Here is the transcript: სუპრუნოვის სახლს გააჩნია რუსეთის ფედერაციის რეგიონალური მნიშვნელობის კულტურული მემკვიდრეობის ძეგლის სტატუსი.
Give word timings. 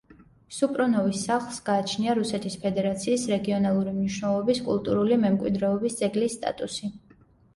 სუპრუნოვის 0.59 1.19
სახლს 1.27 1.57
გააჩნია 1.65 2.13
რუსეთის 2.19 2.55
ფედერაციის 2.63 3.25
რეგიონალური 3.33 3.93
მნიშვნელობის 3.97 4.61
კულტურული 4.69 5.19
მემკვიდრეობის 5.27 6.01
ძეგლის 6.03 6.39
სტატუსი. 6.41 6.91